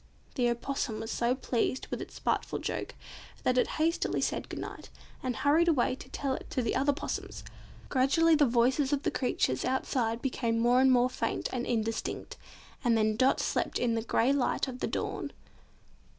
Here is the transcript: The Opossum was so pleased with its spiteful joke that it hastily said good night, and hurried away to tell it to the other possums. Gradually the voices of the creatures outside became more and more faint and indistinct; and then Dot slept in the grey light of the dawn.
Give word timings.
The 0.33 0.49
Opossum 0.49 0.99
was 0.99 1.11
so 1.11 1.35
pleased 1.35 1.85
with 1.91 2.01
its 2.01 2.15
spiteful 2.15 2.57
joke 2.57 2.95
that 3.43 3.55
it 3.59 3.67
hastily 3.77 4.19
said 4.19 4.49
good 4.49 4.57
night, 4.57 4.89
and 5.21 5.35
hurried 5.35 5.67
away 5.67 5.93
to 5.97 6.09
tell 6.09 6.33
it 6.33 6.49
to 6.49 6.63
the 6.63 6.73
other 6.75 6.91
possums. 6.91 7.43
Gradually 7.87 8.33
the 8.33 8.47
voices 8.47 8.91
of 8.91 9.03
the 9.03 9.11
creatures 9.11 9.63
outside 9.63 10.19
became 10.19 10.57
more 10.57 10.81
and 10.81 10.91
more 10.91 11.07
faint 11.11 11.49
and 11.53 11.67
indistinct; 11.67 12.35
and 12.83 12.97
then 12.97 13.15
Dot 13.15 13.39
slept 13.39 13.77
in 13.77 13.93
the 13.93 14.01
grey 14.01 14.33
light 14.33 14.67
of 14.67 14.79
the 14.79 14.87
dawn. 14.87 15.31